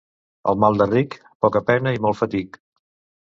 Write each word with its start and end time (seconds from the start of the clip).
El 0.51 0.55
mal 0.63 0.79
de 0.81 0.87
ric, 0.91 1.13
poca 1.45 1.63
pena 1.69 1.93
i 1.97 2.01
molt 2.07 2.19
fatic. 2.21 2.57